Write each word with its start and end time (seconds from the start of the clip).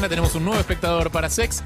Mañana 0.00 0.08
tenemos 0.08 0.34
un 0.34 0.44
nuevo 0.44 0.58
espectador 0.60 1.10
para 1.10 1.28
sex. 1.28 1.62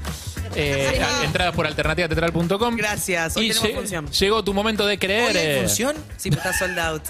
Eh, 0.55 1.01
entradas 1.23 1.53
por 1.55 1.65
alternativatetral.com. 1.67 2.75
Gracias, 2.75 3.35
hoy 3.35 3.47
Y 3.47 3.49
tenemos 3.49 3.69
lle- 3.69 3.75
función. 3.75 4.07
llegó 4.11 4.43
tu 4.43 4.53
momento 4.53 4.85
de 4.85 4.97
creer. 4.99 5.31
¿Hoy 5.31 5.37
hay 5.37 5.47
eh. 5.47 5.59
función? 5.61 5.95
Sí, 6.17 6.29
pero 6.29 6.41
está 6.41 6.57
sold 6.57 6.79
out. 6.79 7.01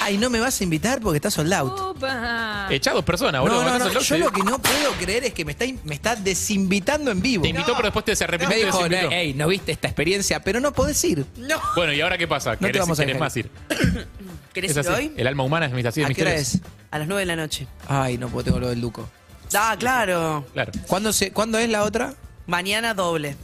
Ay, 0.00 0.18
no 0.18 0.28
me 0.30 0.40
vas 0.40 0.60
a 0.60 0.64
invitar 0.64 1.00
porque 1.00 1.18
está 1.18 1.30
sold 1.30 1.52
out. 1.52 1.78
Opa. 1.78 2.66
Echa 2.70 2.92
dos 2.92 3.04
personas, 3.04 3.40
boludo. 3.40 3.58
No, 3.58 3.64
no, 3.64 3.70
¿Vas 3.72 3.82
a 3.82 3.84
no. 3.92 4.00
hacer 4.00 4.18
Yo 4.18 4.24
lo 4.24 4.32
que 4.32 4.42
no 4.42 4.58
puedo 4.60 4.92
creer 5.00 5.24
es 5.24 5.34
que 5.34 5.44
me 5.44 5.52
está, 5.52 5.64
me 5.84 5.94
está 5.94 6.16
desinvitando 6.16 7.10
en 7.10 7.20
vivo. 7.22 7.42
Te 7.42 7.50
invitó, 7.50 7.72
pero 7.76 7.84
después 7.88 8.04
te 8.04 8.16
se 8.16 8.24
arrepintió 8.24 8.56
Me 8.56 8.62
y 8.62 8.66
dijo, 8.66 8.78
desinvitó. 8.82 9.08
hey, 9.12 9.34
no 9.36 9.46
viste 9.48 9.72
esta 9.72 9.88
experiencia, 9.88 10.42
pero 10.42 10.58
no 10.60 10.72
podés 10.72 11.02
ir. 11.04 11.24
No. 11.36 11.60
Bueno, 11.76 11.92
¿y 11.92 12.00
ahora 12.00 12.18
qué 12.18 12.26
pasa? 12.26 12.56
te 12.56 12.66
¿Querés, 12.66 12.80
vamos 12.80 12.98
a 12.98 13.04
querés 13.04 13.14
dejar 13.14 13.26
más 13.26 13.36
ir? 13.36 13.50
¿Querés 14.52 14.70
Es 14.72 14.76
ir 14.78 14.80
así. 14.92 15.02
hoy? 15.02 15.12
El 15.16 15.26
alma 15.28 15.44
humana 15.44 15.66
es 15.66 15.86
así 15.86 16.00
de 16.00 16.06
¿A 16.06 16.08
qué 16.12 16.22
hora 16.22 16.32
misterioso. 16.32 16.56
es? 16.66 16.72
A 16.90 16.98
las 16.98 17.06
9 17.08 17.20
de 17.20 17.26
la 17.26 17.36
noche. 17.36 17.66
Ay, 17.88 18.18
no 18.18 18.28
puedo, 18.28 18.44
tengo 18.44 18.58
lo 18.58 18.68
del 18.68 18.80
Duco. 18.80 19.08
Ah, 19.54 19.76
claro. 19.78 20.44
Claro. 20.52 20.72
¿Cuándo, 20.86 21.12
se, 21.12 21.32
¿Cuándo 21.32 21.58
es 21.58 21.68
la 21.68 21.82
otra? 21.84 22.14
Mañana 22.46 22.94
doble. 22.94 23.36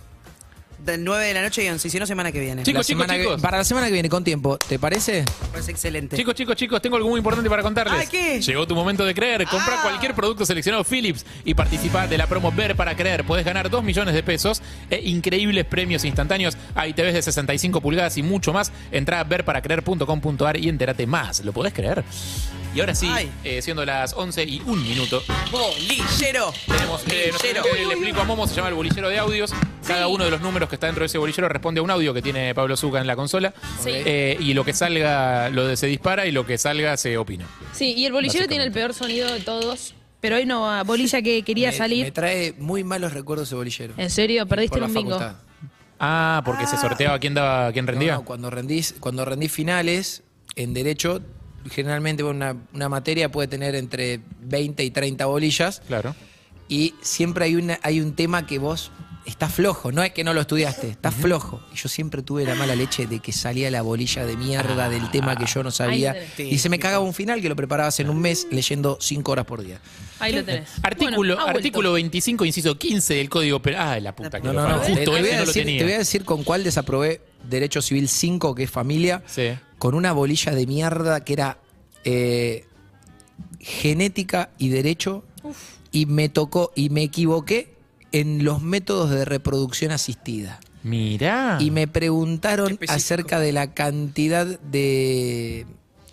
Del 0.84 1.02
9 1.02 1.26
de 1.26 1.34
la 1.34 1.42
noche 1.42 1.64
y 1.64 1.68
11, 1.68 1.90
si 1.90 1.98
no, 1.98 2.06
semana 2.06 2.30
que 2.30 2.38
viene. 2.38 2.62
Chicos, 2.62 2.78
La 2.78 2.84
semana 2.84 3.12
chicos, 3.14 3.16
que- 3.18 3.28
chicos. 3.30 3.42
para 3.42 3.58
la 3.58 3.64
semana 3.64 3.88
que 3.88 3.92
viene, 3.92 4.08
con 4.08 4.22
tiempo, 4.22 4.56
¿te 4.58 4.78
parece? 4.78 5.24
Me 5.42 5.48
parece 5.50 5.72
excelente. 5.72 6.16
Chicos, 6.16 6.34
chicos, 6.36 6.54
chicos, 6.54 6.80
tengo 6.80 6.96
algo 6.96 7.08
muy 7.10 7.18
importante 7.18 7.50
para 7.50 7.64
contarles. 7.64 7.98
Ay, 8.00 8.06
¿qué? 8.06 8.40
Llegó 8.40 8.64
tu 8.64 8.76
momento 8.76 9.04
de 9.04 9.12
creer. 9.12 9.44
Compra 9.48 9.80
Ah. 9.80 9.82
cualquier 9.82 10.14
producto 10.14 10.46
seleccionado 10.46 10.84
Philips 10.84 11.26
y 11.44 11.54
participa 11.54 12.06
de 12.06 12.16
la 12.16 12.28
promo 12.28 12.52
Ver 12.52 12.76
para 12.76 12.94
Creer. 12.96 13.24
Podés 13.24 13.44
ganar 13.44 13.68
2 13.68 13.82
millones 13.82 14.14
de 14.14 14.22
pesos 14.22 14.62
e 14.88 15.00
increíbles 15.00 15.64
premios 15.64 16.04
instantáneos. 16.04 16.56
Hay 16.76 16.94
TVs 16.94 17.12
de 17.14 17.22
65 17.22 17.80
pulgadas 17.80 18.16
y 18.16 18.22
mucho 18.22 18.52
más. 18.52 18.70
Entra 18.92 19.18
a 19.18 19.24
verparacreer.com.ar 19.24 20.56
y 20.58 20.68
entérate 20.68 21.08
más. 21.08 21.44
¿Lo 21.44 21.52
podés 21.52 21.72
creer? 21.74 22.04
Y 22.74 22.80
ahora 22.80 22.94
sí, 22.94 23.08
Ay. 23.10 23.30
eh, 23.44 23.60
siendo 23.62 23.84
las 23.84 24.12
11 24.14 24.44
y 24.44 24.60
un 24.66 24.82
minuto, 24.82 25.22
Bolillero. 25.50 26.52
tenemos 26.66 27.02
eh, 27.10 27.28
nuestro 27.30 27.48
Bolillero. 27.48 27.62
que 27.64 27.84
le 27.86 27.92
explico 27.94 28.20
a 28.20 28.24
Momo, 28.24 28.46
se 28.46 28.54
llama 28.54 28.68
el 28.68 28.74
bolillero 28.74 29.08
de 29.08 29.18
audios. 29.18 29.52
Cada 29.86 30.06
uno 30.08 30.24
de 30.24 30.30
los 30.30 30.40
números 30.42 30.68
que 30.68 30.76
está 30.76 30.86
dentro 30.86 31.02
de 31.02 31.06
ese 31.06 31.16
bolillero 31.18 31.48
responde 31.48 31.80
a 31.80 31.82
un 31.82 31.90
audio 31.90 32.12
que 32.12 32.20
tiene 32.22 32.54
Pablo 32.54 32.76
Zuca 32.76 33.00
en 33.00 33.06
la 33.06 33.16
consola. 33.16 33.54
Sí. 33.82 33.90
Eh, 33.92 34.36
y 34.38 34.52
lo 34.54 34.64
que 34.64 34.74
salga, 34.74 35.48
lo 35.48 35.66
de 35.66 35.76
se 35.76 35.86
dispara 35.86 36.26
y 36.26 36.32
lo 36.32 36.44
que 36.46 36.58
salga 36.58 36.96
se 36.98 37.16
opina. 37.16 37.46
Sí, 37.72 37.94
y 37.96 38.04
el 38.06 38.12
bolillero 38.12 38.46
tiene 38.46 38.64
el 38.64 38.72
peor 38.72 38.92
sonido 38.94 39.32
de 39.32 39.40
todos. 39.40 39.94
Pero 40.20 40.36
hoy 40.36 40.44
no 40.46 40.62
va. 40.62 40.82
Bolilla 40.82 41.22
que 41.22 41.42
quería 41.42 41.70
Me- 41.70 41.76
salir. 41.76 42.04
Me 42.04 42.10
trae 42.12 42.52
muy 42.58 42.84
malos 42.84 43.12
recuerdos 43.14 43.48
ese 43.48 43.54
bolillero. 43.56 43.94
¿En 43.96 44.10
serio? 44.10 44.46
¿Perdiste 44.46 44.72
Por 44.74 44.80
la 44.80 44.86
un 44.88 44.94
bingo? 44.94 45.18
facultad. 45.18 45.36
Ah, 46.00 46.42
porque 46.44 46.66
se 46.66 46.76
sorteaba 46.76 47.18
quién 47.18 47.34
daba, 47.34 47.72
quién 47.72 47.86
No, 47.86 47.90
rendía. 47.92 48.14
no, 48.16 48.24
cuando 48.24 48.50
rendís, 48.50 48.94
cuando 49.00 49.24
rendís 49.24 49.50
finales, 49.52 50.22
en 50.54 50.74
derecho, 50.74 51.20
generalmente 51.70 52.22
una, 52.22 52.56
una 52.72 52.88
materia 52.88 53.30
puede 53.30 53.48
tener 53.48 53.74
entre 53.74 54.20
20 54.42 54.84
y 54.84 54.90
30 54.90 55.26
bolillas. 55.26 55.80
Claro. 55.86 56.14
Y 56.68 56.94
siempre 57.00 57.46
hay, 57.46 57.56
una, 57.56 57.78
hay 57.82 58.00
un 58.00 58.14
tema 58.14 58.46
que 58.46 58.58
vos 58.58 58.90
estás 59.24 59.52
flojo, 59.52 59.92
no 59.92 60.02
es 60.02 60.12
que 60.12 60.24
no 60.24 60.32
lo 60.32 60.40
estudiaste, 60.40 60.88
estás 60.88 61.14
flojo. 61.14 61.60
Y 61.72 61.76
yo 61.76 61.88
siempre 61.88 62.22
tuve 62.22 62.44
la 62.44 62.54
mala 62.54 62.74
leche 62.74 63.06
de 63.06 63.20
que 63.20 63.30
salía 63.32 63.70
la 63.70 63.82
bolilla 63.82 64.24
de 64.24 64.36
mierda 64.36 64.88
del 64.88 65.10
tema 65.10 65.36
que 65.36 65.44
yo 65.46 65.62
no 65.62 65.70
sabía. 65.70 66.16
Y 66.38 66.58
se 66.58 66.68
me 66.70 66.78
cagaba 66.78 67.04
un 67.04 67.12
final 67.14 67.42
que 67.42 67.48
lo 67.50 67.56
preparabas 67.56 68.00
en 68.00 68.08
un 68.08 68.20
mes 68.20 68.46
leyendo 68.50 68.96
5 69.00 69.30
horas 69.32 69.44
por 69.44 69.62
día. 69.62 69.80
Ahí 70.18 70.32
lo 70.32 70.44
tenés. 70.44 70.68
Artículo, 70.82 71.36
Bueno, 71.36 71.46
artículo 71.50 71.92
25, 71.92 72.44
inciso 72.46 72.76
15 72.78 73.14
del 73.14 73.28
Código 73.28 73.60
Penal. 73.60 73.88
Ah, 73.88 74.00
la 74.00 74.16
puta 74.16 74.40
que 74.40 74.46
No, 74.46 74.52
no, 74.54 74.66
no. 74.66 74.80
Te, 74.80 74.88
Justo 74.94 75.04
te 75.12 75.20
voy 75.20 75.30
no 75.30 75.38
lo 75.40 75.46
decir, 75.46 75.64
tenía. 75.64 75.78
te 75.78 75.84
voy 75.84 75.92
a 75.94 75.98
decir 75.98 76.24
con 76.24 76.42
cuál 76.42 76.64
desaprobé 76.64 77.20
Derecho 77.48 77.82
Civil 77.82 78.08
5, 78.08 78.54
que 78.54 78.62
es 78.64 78.70
familia, 78.70 79.22
Sí. 79.26 79.50
Con 79.78 79.94
una 79.94 80.12
bolilla 80.12 80.52
de 80.52 80.66
mierda 80.66 81.24
que 81.24 81.32
era 81.32 81.58
eh, 82.04 82.64
genética 83.60 84.50
y 84.58 84.68
derecho. 84.68 85.24
Y 85.90 86.06
me 86.06 86.28
tocó, 86.28 86.72
y 86.74 86.90
me 86.90 87.02
equivoqué 87.02 87.74
en 88.12 88.44
los 88.44 88.60
métodos 88.62 89.10
de 89.10 89.24
reproducción 89.24 89.90
asistida. 89.90 90.60
Mirá. 90.82 91.56
Y 91.60 91.70
me 91.70 91.88
preguntaron 91.88 92.78
acerca 92.88 93.40
de 93.40 93.52
la 93.52 93.72
cantidad 93.74 94.46
de. 94.46 95.66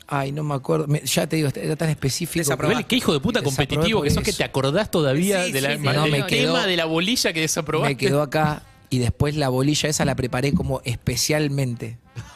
Ay, 0.08 0.32
no 0.32 0.44
me 0.44 0.54
acuerdo. 0.56 0.88
me- 0.88 1.02
ya 1.04 1.28
te 1.28 1.36
digo, 1.38 1.50
era 1.56 1.76
tan 1.76 1.90
específico. 1.90 2.40
Desaprobado. 2.40 2.72
Igual, 2.80 2.88
qué 2.88 2.96
hijo 2.96 3.12
de 3.14 3.20
puta 3.20 3.42
Desaprobé 3.42 3.68
competitivo 3.68 4.02
que 4.02 4.10
sos 4.12 4.24
que 4.24 4.30
eso. 4.30 4.38
te 4.38 4.44
acordás 4.44 4.90
todavía 4.92 5.46
Sí, 5.46 5.52
de 5.52 5.62
la, 5.62 5.72
sí, 5.72 5.78
sí. 5.78 5.84
del 5.84 5.96
No, 5.96 6.04
me 6.06 6.12
tema 6.12 6.28
quedó- 6.28 6.64
de 6.66 6.78
la 6.78 6.86
bolilla 6.86 7.34
que 7.34 7.42
desaprobaste. 7.42 7.94
Me 7.96 7.98
quedó 7.98 8.22
acá 8.22 8.64
y 8.96 9.00
después 9.00 9.36
la 9.36 9.50
bolilla 9.50 9.90
esa 9.90 10.06
la 10.06 10.16
preparé 10.16 10.54
como 10.54 10.82
especialmente. 10.86 11.98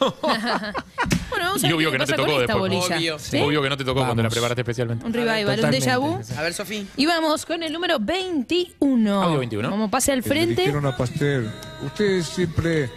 Bueno, 1.30 1.46
vamos 1.46 1.62
a 1.64 1.68
Y 1.68 1.72
obvio 1.72 1.90
qué 1.90 1.92
que 1.92 1.98
no 1.98 2.06
te 2.06 2.12
pasa 2.12 2.16
tocó 2.16 2.32
con 2.32 2.40
esta 2.42 2.52
después. 2.54 2.72
bolilla. 2.72 2.96
Obvio. 2.96 3.18
¿Sí? 3.20 3.38
Obvio 3.40 3.62
que 3.62 3.68
no 3.68 3.76
te 3.76 3.84
tocó 3.84 4.04
cuando 4.04 4.22
la 4.22 4.28
preparaste 4.28 4.60
especialmente. 4.62 5.06
Un 5.06 5.12
revival, 5.12 5.48
un 5.48 5.56
Totalmente. 5.56 5.86
déjà 5.86 5.98
vu. 5.98 6.18
A 6.36 6.42
ver, 6.42 6.52
Sofía. 6.54 6.84
Y 6.96 7.06
vamos 7.06 7.46
con 7.46 7.62
el 7.62 7.72
número 7.72 7.98
21. 8.00 9.22
Audio 9.22 9.38
21. 9.38 9.70
Como 9.70 9.88
pase 9.90 10.10
al 10.12 10.18
Le 10.18 10.22
frente. 10.24 10.62
dijeron 10.62 10.84
a 10.86 10.96
Pasteur, 10.96 11.50
usted 11.86 12.22
siempre 12.24 12.90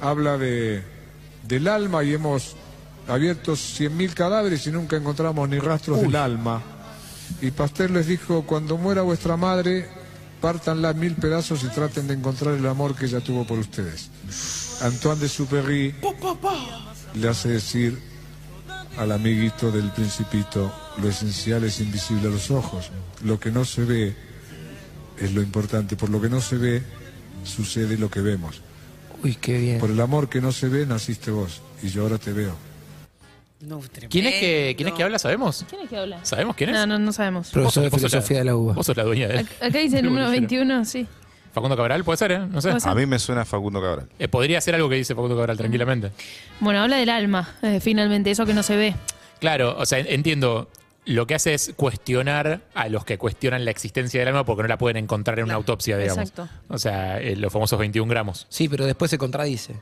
habla 0.00 0.38
de, 0.38 0.82
del 1.42 1.66
alma 1.68 2.04
y 2.04 2.14
hemos 2.14 2.54
abierto 3.08 3.52
100.000 3.54 4.14
cadáveres 4.14 4.64
y 4.66 4.70
nunca 4.70 4.96
encontramos 4.96 5.48
ni 5.48 5.58
rastros 5.58 6.00
del 6.00 6.14
alma. 6.14 6.62
Y 7.40 7.50
Pasteur 7.50 7.90
les 7.90 8.06
dijo, 8.06 8.44
cuando 8.46 8.78
muera 8.78 9.02
vuestra 9.02 9.36
madre, 9.36 9.88
pártanla 10.42 10.90
en 10.90 10.98
mil 10.98 11.14
pedazos 11.14 11.62
y 11.64 11.68
traten 11.68 12.08
de 12.08 12.14
encontrar 12.14 12.54
el 12.54 12.66
amor 12.66 12.94
que 12.94 13.06
ella 13.06 13.20
tuvo 13.20 13.46
por 13.46 13.58
ustedes. 13.58 14.10
Antoine 14.82 15.20
de 15.20 15.28
Superry 15.28 15.94
le 17.14 17.28
hace 17.28 17.48
decir 17.48 17.98
al 18.98 19.12
amiguito 19.12 19.70
del 19.70 19.90
principito, 19.92 20.70
lo 21.00 21.08
esencial 21.08 21.64
es 21.64 21.80
invisible 21.80 22.28
a 22.28 22.30
los 22.30 22.50
ojos, 22.50 22.90
lo 23.24 23.40
que 23.40 23.50
no 23.50 23.64
se 23.64 23.84
ve 23.84 24.16
es 25.18 25.32
lo 25.32 25.40
importante. 25.40 25.96
Por 25.96 26.10
lo 26.10 26.20
que 26.20 26.28
no 26.28 26.40
se 26.40 26.56
ve, 26.56 26.82
sucede 27.44 27.96
lo 27.96 28.10
que 28.10 28.20
vemos. 28.20 28.60
Uy, 29.22 29.36
qué 29.36 29.58
bien. 29.58 29.78
Por 29.78 29.90
el 29.90 30.00
amor 30.00 30.28
que 30.28 30.40
no 30.40 30.52
se 30.52 30.68
ve, 30.68 30.84
naciste 30.84 31.30
vos. 31.30 31.62
Y 31.82 31.88
yo 31.88 32.02
ahora 32.02 32.18
te 32.18 32.32
veo. 32.32 32.71
No, 33.62 33.78
tremendo. 33.78 34.08
¿Quién 34.10 34.26
es, 34.26 34.34
que, 34.40 34.74
¿Quién 34.76 34.88
es 34.88 34.94
que 34.94 35.02
habla? 35.04 35.18
¿Sabemos? 35.18 35.64
¿Quién 35.68 35.82
es 35.82 35.88
que 35.88 35.96
habla? 35.96 36.24
¿Sabemos 36.24 36.56
quién 36.56 36.70
es? 36.70 36.76
No, 36.76 36.86
no, 36.86 36.98
no 36.98 37.12
sabemos. 37.12 37.50
Profesor 37.50 37.84
de 37.84 37.88
Vos 37.90 38.00
sos 38.00 38.10
filosofía 38.10 38.38
de 38.38 38.44
la 38.44 38.56
UBA. 38.56 38.72
Vos 38.74 38.86
sos 38.86 38.96
la 38.96 39.04
dueña 39.04 39.28
de 39.28 39.34
él. 39.40 39.46
Ac- 39.46 39.68
Acá 39.68 39.78
dice 39.78 39.98
el 40.00 40.04
número 40.06 40.26
bolillero. 40.26 40.48
21, 40.48 40.84
sí. 40.84 41.06
Facundo 41.52 41.76
Cabral, 41.76 42.02
puede 42.02 42.16
ser, 42.16 42.32
¿eh? 42.32 42.38
No 42.38 42.60
sé. 42.60 42.68
Puede 42.70 42.80
ser. 42.80 42.90
A 42.90 42.94
mí 42.94 43.06
me 43.06 43.18
suena 43.18 43.44
Facundo 43.44 43.80
Cabral. 43.80 44.08
Eh, 44.18 44.26
podría 44.26 44.60
ser 44.60 44.74
algo 44.74 44.88
que 44.88 44.96
dice 44.96 45.14
Facundo 45.14 45.36
Cabral, 45.36 45.56
tranquilamente. 45.56 46.10
Bueno, 46.60 46.80
habla 46.80 46.96
del 46.96 47.10
alma, 47.10 47.54
eh, 47.62 47.78
finalmente, 47.80 48.30
eso 48.30 48.46
que 48.46 48.54
no 48.54 48.62
se 48.62 48.76
ve. 48.76 48.94
Claro, 49.38 49.76
o 49.78 49.86
sea, 49.86 49.98
entiendo. 50.00 50.68
Lo 51.04 51.26
que 51.26 51.34
hace 51.34 51.52
es 51.52 51.72
cuestionar 51.74 52.60
a 52.74 52.88
los 52.88 53.04
que 53.04 53.18
cuestionan 53.18 53.64
la 53.64 53.72
existencia 53.72 54.20
del 54.20 54.28
alma 54.28 54.44
porque 54.46 54.62
no 54.62 54.68
la 54.68 54.78
pueden 54.78 54.96
encontrar 54.98 55.40
en 55.40 55.46
una 55.46 55.54
autopsia, 55.54 55.98
digamos. 55.98 56.30
exacto. 56.30 56.48
O 56.68 56.78
sea, 56.78 57.20
eh, 57.20 57.34
los 57.34 57.52
famosos 57.52 57.76
21 57.76 58.08
gramos. 58.08 58.46
Sí, 58.50 58.68
pero 58.68 58.86
después 58.86 59.10
se 59.10 59.18
contradice. 59.18 59.74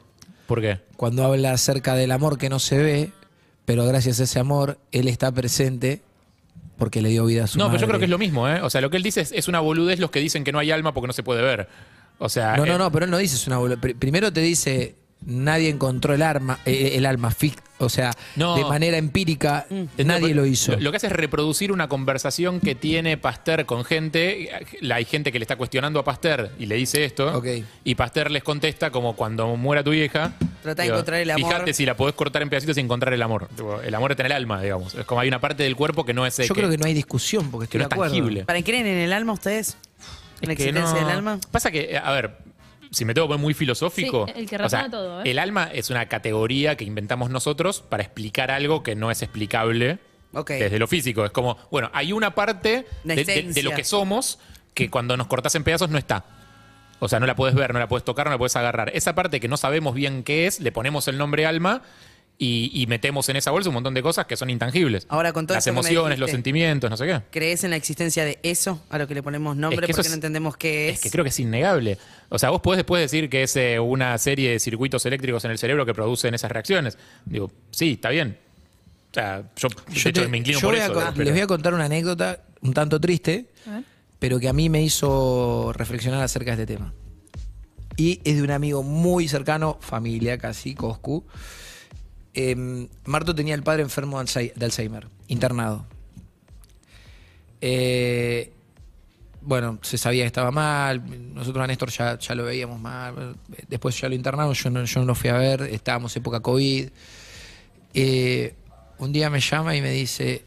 ¿Por 0.46 0.62
qué? 0.62 0.80
Cuando 0.96 1.22
habla 1.26 1.52
acerca 1.52 1.94
del 1.94 2.10
amor 2.12 2.38
que 2.38 2.48
no 2.48 2.58
se 2.58 2.78
ve, 2.78 3.12
pero 3.70 3.86
gracias 3.86 4.18
a 4.18 4.24
ese 4.24 4.38
amor, 4.40 4.78
él 4.90 5.06
está 5.06 5.30
presente 5.30 6.00
porque 6.76 7.00
le 7.02 7.08
dio 7.10 7.24
vida 7.24 7.44
a 7.44 7.46
su 7.46 7.56
No, 7.58 7.66
pero 7.68 7.80
yo 7.80 7.86
creo 7.86 7.98
que 8.00 8.06
es 8.06 8.10
lo 8.10 8.18
mismo, 8.18 8.48
¿eh? 8.48 8.60
O 8.62 8.68
sea, 8.70 8.80
lo 8.80 8.90
que 8.90 8.96
él 8.96 9.02
dice 9.04 9.20
es, 9.20 9.30
es 9.32 9.46
una 9.46 9.60
boludez 9.60 10.00
los 10.00 10.10
que 10.10 10.18
dicen 10.18 10.42
que 10.42 10.50
no 10.50 10.58
hay 10.58 10.70
alma 10.72 10.92
porque 10.92 11.06
no 11.06 11.12
se 11.12 11.22
puede 11.22 11.40
ver. 11.42 11.68
O 12.18 12.28
sea, 12.28 12.56
No, 12.56 12.66
no, 12.66 12.74
eh, 12.74 12.78
no, 12.78 12.90
pero 12.90 13.04
él 13.04 13.10
no 13.10 13.18
dice 13.18 13.36
es 13.36 13.46
una 13.46 13.58
bolu- 13.60 13.78
Pr- 13.78 13.96
Primero 13.96 14.32
te 14.32 14.40
dice, 14.40 14.96
nadie 15.24 15.68
encontró 15.68 16.14
el 16.14 16.22
arma, 16.22 16.58
eh, 16.66 16.92
el 16.94 17.06
alma, 17.06 17.30
o 17.80 17.88
sea, 17.88 18.12
No. 18.36 18.56
de 18.56 18.64
manera 18.64 18.96
empírica, 18.96 19.66
No, 19.70 19.88
nadie 20.04 20.34
lo 20.34 20.46
hizo. 20.46 20.76
Lo 20.78 20.90
que 20.90 20.98
hace 20.98 21.08
es 21.08 21.12
reproducir 21.12 21.72
una 21.72 21.88
conversación 21.88 22.60
que 22.60 22.74
tiene 22.74 23.16
Pasteur 23.16 23.66
con 23.66 23.84
gente. 23.84 24.50
La- 24.80 24.96
Hay 24.96 25.04
gente 25.06 25.32
que 25.32 25.38
le 25.38 25.44
está 25.44 25.56
cuestionando 25.56 25.98
a 25.98 26.04
Pasteur 26.04 26.50
y 26.58 26.66
le 26.66 26.74
dice 26.76 27.04
esto. 27.04 27.36
Ok. 27.36 27.46
Y 27.84 27.94
Pasteur 27.94 28.30
les 28.30 28.42
contesta 28.42 28.90
como 28.90 29.16
cuando 29.16 29.56
muera 29.56 29.82
tu 29.82 29.90
vieja. 29.90 30.32
Trata 30.62 30.82
de 30.82 30.88
encontrar 30.88 31.20
el 31.20 31.30
amor. 31.30 31.50
Fíjate 31.52 31.72
si 31.72 31.86
la 31.86 31.96
podés 31.96 32.14
cortar 32.14 32.42
en 32.42 32.50
pedacitos 32.50 32.76
y 32.76 32.80
encontrar 32.80 33.14
el 33.14 33.22
amor. 33.22 33.48
El 33.82 33.94
amor 33.94 34.10
está 34.10 34.22
en 34.24 34.26
el 34.26 34.32
alma, 34.32 34.60
digamos. 34.60 34.94
Es 34.94 35.06
como 35.06 35.20
hay 35.22 35.28
una 35.28 35.40
parte 35.40 35.62
del 35.62 35.74
cuerpo 35.74 36.04
que 36.04 36.12
no 36.12 36.26
es. 36.26 36.38
eh, 36.38 36.46
Yo 36.46 36.54
creo 36.54 36.68
que 36.68 36.76
no 36.76 36.84
hay 36.86 36.92
discusión 36.94 37.50
porque 37.50 37.66
que 37.68 37.78
estoy 37.78 37.96
no 37.96 38.02
de 38.02 38.06
es 38.06 38.12
tangible. 38.12 38.44
¿Para 38.44 38.62
creen 38.62 38.86
en 38.86 38.98
el 38.98 39.12
alma 39.14 39.32
ustedes? 39.32 39.78
¿En 40.42 40.48
la 40.48 40.54
que 40.54 40.62
existencia 40.64 41.00
no- 41.00 41.06
del 41.06 41.16
alma? 41.16 41.38
Pasa 41.50 41.70
que, 41.70 41.98
a 42.02 42.10
ver, 42.12 42.36
si 42.90 43.04
me 43.04 43.14
tengo 43.14 43.26
que 43.26 43.32
poner 43.32 43.42
muy 43.42 43.54
filosófico. 43.54 44.26
Sí, 44.26 44.32
el 44.36 44.48
que 44.48 44.56
o 44.56 44.68
sea, 44.68 44.90
todo, 44.90 45.22
¿eh? 45.22 45.30
El 45.30 45.38
alma 45.38 45.70
es 45.72 45.90
una 45.90 46.06
categoría 46.08 46.76
que 46.76 46.84
inventamos 46.84 47.30
nosotros 47.30 47.80
para 47.82 48.02
explicar 48.02 48.50
algo 48.50 48.82
que 48.82 48.94
no 48.96 49.10
es 49.10 49.22
explicable 49.22 49.98
Ok. 50.32 50.50
desde 50.50 50.78
lo 50.78 50.86
físico. 50.86 51.24
Es 51.24 51.30
como, 51.30 51.56
bueno, 51.70 51.90
hay 51.92 52.12
una 52.12 52.34
parte 52.34 52.86
de, 53.04 53.24
de- 53.24 53.62
lo 53.62 53.72
que 53.72 53.84
somos 53.84 54.38
que 54.74 54.90
cuando 54.90 55.16
nos 55.16 55.26
cortas 55.26 55.54
en 55.54 55.64
pedazos 55.64 55.90
no 55.90 55.98
está. 55.98 56.24
O 56.98 57.08
sea, 57.08 57.18
no 57.18 57.26
la 57.26 57.34
puedes 57.34 57.54
ver, 57.54 57.72
no 57.72 57.78
la 57.78 57.88
puedes 57.88 58.04
tocar, 58.04 58.26
no 58.26 58.32
la 58.32 58.38
puedes 58.38 58.56
agarrar. 58.56 58.90
Esa 58.94 59.14
parte 59.14 59.40
que 59.40 59.48
no 59.48 59.56
sabemos 59.56 59.94
bien 59.94 60.22
qué 60.22 60.46
es, 60.46 60.60
le 60.60 60.70
ponemos 60.70 61.08
el 61.08 61.16
nombre 61.16 61.46
alma 61.46 61.82
y, 62.42 62.70
y 62.72 62.86
metemos 62.86 63.28
en 63.28 63.36
esa 63.36 63.50
bolsa 63.50 63.68
un 63.68 63.74
montón 63.74 63.92
de 63.92 64.02
cosas 64.02 64.24
que 64.24 64.34
son 64.34 64.48
intangibles. 64.48 65.04
Ahora, 65.10 65.32
con 65.34 65.46
todo 65.46 65.56
Las 65.56 65.66
emociones, 65.66 66.18
los 66.18 66.30
sentimientos, 66.30 66.88
no 66.88 66.96
sé 66.96 67.06
qué. 67.06 67.20
¿Crees 67.30 67.64
en 67.64 67.70
la 67.70 67.76
existencia 67.76 68.24
de 68.24 68.38
eso 68.42 68.82
a 68.88 68.96
lo 68.96 69.06
que 69.06 69.14
le 69.14 69.22
ponemos 69.22 69.54
nombre 69.58 69.76
Es 69.84 69.86
que 69.88 69.92
porque 69.92 70.00
es- 70.06 70.08
no 70.08 70.14
entendemos 70.14 70.56
qué 70.56 70.88
es? 70.88 70.94
Es 70.94 71.00
que 71.02 71.10
creo 71.10 71.22
que 71.22 71.28
es 71.28 71.38
innegable. 71.38 71.98
O 72.30 72.38
sea, 72.38 72.48
vos 72.48 72.62
podés 72.62 72.78
después 72.78 73.02
decir 73.02 73.28
que 73.28 73.42
es 73.42 73.54
eh, 73.56 73.78
una 73.78 74.16
serie 74.16 74.52
de 74.52 74.58
circuitos 74.58 75.04
eléctricos 75.04 75.44
en 75.44 75.50
el 75.50 75.58
cerebro 75.58 75.84
que 75.84 75.92
producen 75.92 76.32
esas 76.32 76.50
reacciones. 76.50 76.96
Digo, 77.26 77.52
sí, 77.70 77.92
está 77.92 78.08
bien. 78.08 78.38
O 79.10 79.14
sea, 79.14 79.42
yo, 79.56 79.68
de 79.68 79.98
hecho, 80.00 80.12
te- 80.22 80.28
me 80.28 80.38
inclino 80.38 80.60
yo 80.60 80.66
por 80.68 80.74
voy 80.76 80.80
a 80.80 80.86
eso. 80.86 80.94
¿no? 80.94 81.10
Pero- 81.12 81.24
Les 81.24 81.32
voy 81.34 81.42
a 81.42 81.46
contar 81.46 81.74
una 81.74 81.84
anécdota 81.84 82.42
un 82.62 82.72
tanto 82.72 82.98
triste, 83.00 83.50
A 83.66 83.82
pero 84.18 84.40
que 84.40 84.48
a 84.48 84.52
mí 84.54 84.70
me 84.70 84.82
hizo 84.82 85.72
reflexionar 85.74 86.22
acerca 86.22 86.56
de 86.56 86.62
este 86.62 86.74
tema. 86.74 86.94
Y 87.96 88.20
es 88.24 88.36
de 88.36 88.42
un 88.42 88.50
amigo 88.50 88.82
muy 88.82 89.28
cercano, 89.28 89.76
familia 89.80 90.38
casi, 90.38 90.74
Coscu. 90.74 91.24
Eh, 92.34 92.88
Marto 93.04 93.34
tenía 93.34 93.54
el 93.54 93.62
padre 93.62 93.82
enfermo 93.82 94.18
de 94.18 94.24
Alzhei- 94.24 94.54
de 94.54 94.64
Alzheimer, 94.64 95.08
internado. 95.28 95.84
Eh, 97.60 98.52
bueno, 99.42 99.78
se 99.82 99.98
sabía 99.98 100.22
que 100.22 100.26
estaba 100.28 100.50
mal. 100.50 101.34
Nosotros 101.34 101.62
a 101.64 101.66
Néstor 101.66 101.90
ya, 101.90 102.34
lo 102.34 102.44
veíamos 102.44 102.80
mal. 102.80 103.36
Después 103.68 103.98
ya 104.00 104.08
lo 104.08 104.14
internaron, 104.14 104.52
yo 104.54 104.70
no, 104.70 104.84
yo 104.84 105.00
no 105.00 105.06
lo 105.06 105.14
fui 105.14 105.30
a 105.30 105.34
ver. 105.34 105.62
Estábamos 105.62 106.14
época 106.16 106.40
COVID. 106.40 106.88
Eh, 107.94 108.54
un 108.98 109.12
día 109.12 109.30
me 109.30 109.40
llama 109.40 109.74
y 109.74 109.80
me 109.82 109.90
dice, 109.90 110.44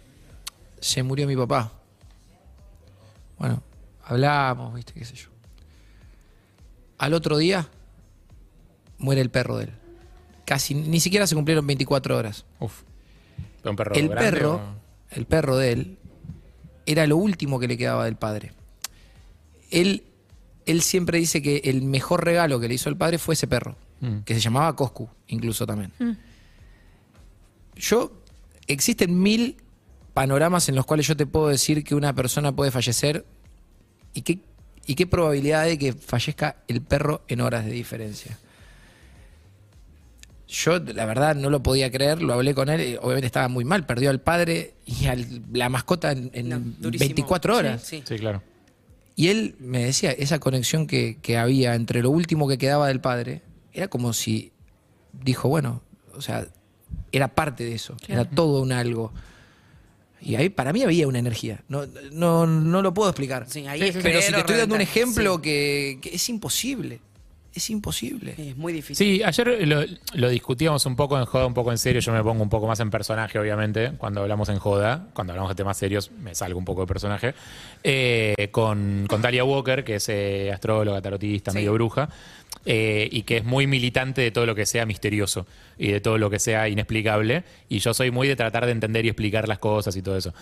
se 0.79 1.03
murió 1.03 1.27
mi 1.27 1.35
papá. 1.35 1.71
Bueno, 3.37 3.61
hablamos, 4.05 4.73
viste, 4.75 4.93
qué 4.93 5.03
sé 5.05 5.15
yo. 5.15 5.29
Al 6.99 7.13
otro 7.13 7.37
día, 7.37 7.67
muere 8.99 9.21
el 9.21 9.29
perro 9.29 9.57
de 9.57 9.65
él. 9.65 9.71
Casi, 10.45 10.73
ni 10.75 10.99
siquiera 10.99 11.25
se 11.27 11.35
cumplieron 11.35 11.65
24 11.65 12.17
horas. 12.17 12.45
Uf. 12.59 12.81
¿Pero 13.61 13.71
un 13.71 13.75
perro 13.77 13.95
El 13.95 14.09
grande 14.09 14.31
perro, 14.31 14.55
o- 14.55 15.15
el 15.15 15.25
perro 15.25 15.57
de 15.57 15.71
él, 15.71 15.97
era 16.85 17.07
lo 17.07 17.17
último 17.17 17.59
que 17.59 17.67
le 17.67 17.77
quedaba 17.77 18.05
del 18.05 18.15
padre. 18.17 18.51
Él, 19.71 20.03
él 20.65 20.81
siempre 20.81 21.17
dice 21.17 21.41
que 21.41 21.61
el 21.65 21.81
mejor 21.83 22.25
regalo 22.25 22.59
que 22.59 22.67
le 22.67 22.73
hizo 22.75 22.89
el 22.89 22.97
padre 22.97 23.17
fue 23.19 23.35
ese 23.35 23.47
perro, 23.47 23.75
Mm. 24.01 24.19
que 24.25 24.33
se 24.33 24.41
llamaba 24.41 24.75
Coscu, 24.75 25.07
incluso 25.27 25.65
también. 25.65 25.91
Yo, 27.75 28.11
existen 28.67 29.19
mil 29.21 29.57
panoramas 30.13 30.69
en 30.69 30.75
los 30.75 30.85
cuales 30.85 31.07
yo 31.07 31.15
te 31.17 31.25
puedo 31.25 31.47
decir 31.47 31.83
que 31.83 31.95
una 31.95 32.13
persona 32.13 32.51
puede 32.55 32.69
fallecer 32.71 33.25
y 34.13 34.21
qué, 34.21 34.39
y 34.85 34.95
qué 34.95 35.07
probabilidad 35.07 35.61
hay 35.61 35.71
de 35.71 35.77
que 35.79 35.93
fallezca 35.93 36.57
el 36.67 36.81
perro 36.81 37.23
en 37.27 37.41
horas 37.41 37.65
de 37.65 37.71
diferencia. 37.71 38.37
Yo, 40.55 40.77
la 40.77 41.05
verdad, 41.07 41.35
no 41.35 41.49
lo 41.49 41.63
podía 41.63 41.89
creer, 41.89 42.21
lo 42.21 42.31
hablé 42.33 42.53
con 42.53 42.69
él, 42.69 42.79
y 42.81 42.95
obviamente 42.97 43.25
estaba 43.25 43.47
muy 43.47 43.65
mal, 43.65 43.87
perdió 43.87 44.11
al 44.11 44.21
padre 44.21 44.75
y 44.85 45.07
a 45.07 45.17
la 45.51 45.67
mascota 45.69 46.11
en, 46.11 46.29
en 46.33 46.49
No, 46.49 46.59
durísimo. 46.77 47.07
24 47.07 47.55
horas. 47.57 47.81
Sí, 47.81 47.97
sí. 47.97 48.03
Sí, 48.07 48.19
claro. 48.19 48.43
Y 49.15 49.29
él 49.29 49.55
me 49.59 49.83
decía, 49.85 50.11
esa 50.11 50.37
conexión 50.39 50.85
que, 50.85 51.17
que 51.23 51.37
había 51.37 51.73
entre 51.73 52.03
lo 52.03 52.11
último 52.11 52.47
que 52.47 52.59
quedaba 52.59 52.87
del 52.87 53.01
padre, 53.01 53.41
era 53.73 53.87
como 53.87 54.13
si 54.13 54.51
dijo, 55.11 55.49
bueno, 55.49 55.81
o 56.15 56.21
sea, 56.21 56.45
era 57.11 57.29
parte 57.29 57.63
de 57.63 57.73
eso, 57.73 57.97
era 58.07 58.23
todo 58.25 58.61
un 58.61 58.71
algo. 58.73 59.11
Y 60.21 60.35
ahí 60.35 60.49
para 60.49 60.71
mí 60.71 60.83
había 60.83 61.07
una 61.07 61.17
energía, 61.19 61.63
no, 61.67 61.85
no, 62.11 62.45
no 62.47 62.81
lo 62.83 62.93
puedo 62.93 63.09
explicar. 63.09 63.45
Sí, 63.49 63.65
ahí 63.67 63.91
pero 64.03 64.21
si 64.21 64.31
te 64.31 64.39
estoy 64.39 64.57
dando 64.57 64.75
un 64.75 64.81
ejemplo 64.81 65.35
Sí. 65.37 65.41
que, 65.41 65.99
que 66.01 66.15
es 66.15 66.29
imposible, 66.29 67.01
es 67.53 67.69
imposible. 67.69 68.33
Sí, 68.35 68.49
Es 68.49 68.57
muy 68.57 68.73
difícil. 68.73 68.95
Sí, 69.17 69.23
ayer 69.23 69.67
lo, 69.67 69.83
lo 70.13 70.29
discutíamos 70.29 70.85
un 70.85 70.95
poco 70.95 71.17
en 71.19 71.25
joda, 71.25 71.45
un 71.45 71.53
poco 71.53 71.71
en 71.71 71.77
serio. 71.77 72.01
Yo 72.01 72.11
me 72.11 72.23
pongo 72.23 72.41
un 72.43 72.49
poco 72.49 72.67
más 72.67 72.79
en 72.79 72.89
personaje, 72.89 73.37
obviamente, 73.39 73.93
cuando 73.97 74.21
hablamos 74.21 74.49
en 74.49 74.59
joda. 74.59 75.07
Cuando 75.13 75.33
hablamos 75.33 75.49
de 75.49 75.55
temas 75.55 75.77
serios, 75.77 76.11
me 76.11 76.33
salgo 76.35 76.57
un 76.59 76.65
poco 76.65 76.81
de 76.81 76.87
personaje. 76.87 77.33
Eh, 77.83 78.49
con, 78.51 79.05
con 79.07 79.21
Talia 79.21 79.43
Walker, 79.43 79.83
que 79.83 79.95
es 79.95 80.09
eh, 80.09 80.51
astróloga, 80.51 81.01
tarotista, 81.01 81.51
Sí. 81.51 81.57
medio 81.57 81.73
bruja. 81.73 82.09
Eh, 82.65 83.09
y 83.11 83.23
que 83.23 83.37
es 83.37 83.43
muy 83.43 83.67
militante 83.67 84.21
de 84.21 84.31
todo 84.31 84.45
lo 84.45 84.55
que 84.55 84.65
sea 84.65 84.85
misterioso 84.85 85.45
y 85.77 85.91
de 85.91 85.99
todo 85.99 86.17
lo 86.17 86.29
que 86.29 86.39
sea 86.39 86.69
inexplicable. 86.69 87.43
Y 87.67 87.79
yo 87.79 87.93
soy 87.93 88.11
muy 88.11 88.27
de 88.27 88.35
tratar 88.35 88.65
de 88.65 88.71
entender 88.71 89.05
y 89.05 89.09
explicar 89.09 89.47
las 89.47 89.59
cosas 89.59 89.95
y 89.95 90.01
todo 90.01 90.17
eso. 90.17 90.33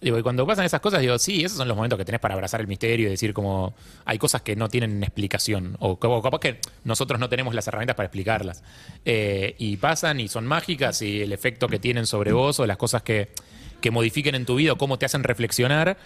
Digo, 0.00 0.18
y 0.18 0.22
cuando 0.22 0.46
pasan 0.46 0.64
esas 0.64 0.80
cosas, 0.80 1.00
digo, 1.00 1.18
sí, 1.18 1.44
esos 1.44 1.58
son 1.58 1.68
los 1.68 1.76
momentos 1.76 1.98
que 1.98 2.04
tenés 2.04 2.20
para 2.20 2.34
abrazar 2.34 2.60
el 2.60 2.66
misterio 2.66 3.06
y 3.06 3.10
decir 3.10 3.32
como 3.32 3.74
hay 4.04 4.18
cosas 4.18 4.42
que 4.42 4.56
no 4.56 4.68
tienen 4.68 5.02
explicación. 5.02 5.76
O 5.80 5.98
capaz 5.98 6.38
que 6.38 6.58
nosotros 6.84 7.18
no 7.20 7.28
tenemos 7.28 7.54
las 7.54 7.66
herramientas 7.66 7.96
para 7.96 8.06
explicarlas. 8.06 8.62
Eh, 9.04 9.54
y 9.58 9.76
pasan 9.76 10.20
y 10.20 10.28
son 10.28 10.46
mágicas 10.46 11.02
y 11.02 11.22
el 11.22 11.32
efecto 11.32 11.68
que 11.68 11.78
tienen 11.78 12.06
sobre 12.06 12.32
vos 12.32 12.60
o 12.60 12.66
las 12.66 12.76
cosas 12.76 13.02
que, 13.02 13.28
que 13.80 13.90
modifiquen 13.90 14.34
en 14.34 14.46
tu 14.46 14.56
vida 14.56 14.72
o 14.72 14.78
cómo 14.78 14.98
te 14.98 15.06
hacen 15.06 15.22
reflexionar. 15.22 15.96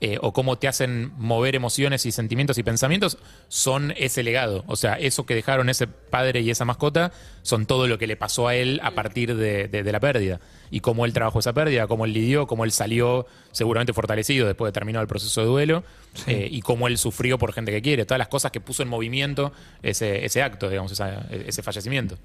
Eh, 0.00 0.18
o 0.20 0.32
cómo 0.32 0.56
te 0.58 0.68
hacen 0.68 1.12
mover 1.16 1.54
emociones 1.54 2.04
y 2.06 2.12
sentimientos 2.12 2.58
y 2.58 2.62
pensamientos, 2.62 3.18
son 3.48 3.92
ese 3.96 4.22
legado. 4.22 4.64
O 4.66 4.76
sea, 4.76 4.94
eso 4.94 5.24
que 5.26 5.34
dejaron 5.34 5.68
ese 5.68 5.86
padre 5.86 6.40
y 6.40 6.50
esa 6.50 6.64
mascota 6.64 7.12
son 7.42 7.66
todo 7.66 7.86
lo 7.88 7.96
que 7.98 8.06
le 8.06 8.16
pasó 8.16 8.48
a 8.48 8.54
él 8.54 8.80
a 8.82 8.90
partir 8.92 9.36
de, 9.36 9.68
de- 9.68 9.82
de 9.82 9.92
la 9.92 10.00
pérdida. 10.00 10.40
Y 10.70 10.80
cómo 10.80 11.04
él 11.04 11.12
trabajó 11.12 11.38
esa 11.38 11.52
pérdida, 11.52 11.86
cómo 11.86 12.04
él 12.04 12.12
lidió, 12.12 12.46
cómo 12.46 12.64
él 12.64 12.72
salió 12.72 13.26
seguramente 13.52 13.92
fortalecido 13.92 14.46
después 14.46 14.68
de 14.68 14.72
terminar 14.72 15.02
el 15.02 15.08
proceso 15.08 15.40
de 15.40 15.46
duelo, 15.46 15.84
eh, 16.26 16.48
y 16.50 16.60
cómo 16.62 16.88
él 16.88 16.98
sufrió 16.98 17.38
por 17.38 17.52
gente 17.52 17.70
que 17.70 17.80
quiere. 17.82 18.04
Todas 18.04 18.18
las 18.18 18.28
cosas 18.28 18.50
que 18.50 18.60
puso 18.60 18.82
en 18.82 18.88
movimiento 18.88 19.52
ese, 19.82 20.24
ese 20.24 20.42
acto, 20.42 20.68
digamos, 20.68 20.90
esa- 20.92 21.26
ese 21.30 21.62
fallecimiento. 21.62 22.16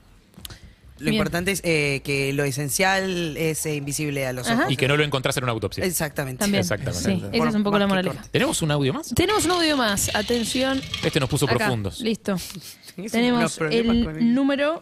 Lo 1.00 1.06
Bien. 1.06 1.16
importante 1.16 1.52
es 1.52 1.62
eh, 1.64 2.02
que 2.04 2.34
lo 2.34 2.44
esencial 2.44 3.38
es 3.38 3.66
eh, 3.66 3.76
invisible 3.76 4.28
a 4.28 4.34
los 4.34 4.48
Ajá. 4.48 4.62
ojos. 4.64 4.74
Y 4.74 4.78
que 4.78 4.88
no 4.88 4.98
lo 4.98 5.04
encontrás 5.04 5.38
en 5.38 5.44
una 5.44 5.54
autopsia. 5.54 5.84
Exactamente. 5.86 6.40
También. 6.40 6.62
Exactamente. 6.62 7.04
Sí, 7.04 7.24
esa 7.32 7.50
es 7.50 7.56
un 7.56 7.64
poco 7.64 7.80
la 7.80 7.88
moraleja. 7.88 8.22
¿Tenemos 8.32 8.62
un 8.62 8.72
audio 8.72 8.94
más? 8.94 9.14
Tenemos 9.16 9.46
un 9.46 9.52
audio 9.52 9.78
más. 9.78 10.14
Atención. 10.14 10.82
Este 11.04 11.20
nos 11.20 11.30
puso 11.30 11.46
Acá, 11.46 11.56
profundos. 11.58 12.02
Listo. 12.02 12.36
Tenemos 13.12 13.60
el 13.62 14.34
número. 14.34 14.82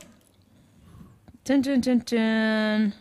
Chan, 1.45 1.61
chan, 1.61 1.81
chan, 1.81 2.03
chan. 2.03 2.93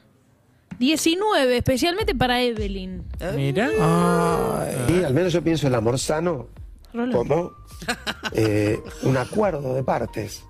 19, 0.78 1.56
especialmente 1.56 2.14
para 2.14 2.42
Evelyn. 2.42 3.02
Mira. 3.34 3.70
Y 4.88 5.02
al 5.04 5.14
menos 5.14 5.32
yo 5.32 5.42
pienso 5.42 5.66
el 5.66 5.74
amor 5.74 5.98
sano 5.98 6.48
Rolo. 6.92 7.16
como 7.16 7.52
eh, 8.32 8.78
un 9.02 9.16
acuerdo 9.16 9.74
de 9.74 9.82
partes 9.82 10.44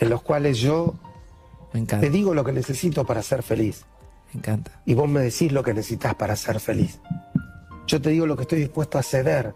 en 0.00 0.10
los 0.10 0.22
cuales 0.22 0.58
yo 0.58 0.94
Me 1.72 1.82
te 1.84 2.10
digo 2.10 2.34
lo 2.34 2.44
que 2.44 2.52
necesito 2.52 3.04
para 3.04 3.22
ser 3.22 3.42
feliz 3.42 3.84
me 4.32 4.38
encanta. 4.40 4.82
y 4.84 4.94
vos 4.94 5.08
me 5.08 5.20
decís 5.20 5.52
lo 5.52 5.62
que 5.62 5.74
necesitas 5.74 6.14
para 6.14 6.36
ser 6.36 6.60
feliz. 6.60 7.00
Yo 7.86 8.00
te 8.00 8.10
digo 8.10 8.26
lo 8.26 8.36
que 8.36 8.42
estoy 8.42 8.58
dispuesto 8.58 8.98
a 8.98 9.02
ceder 9.02 9.54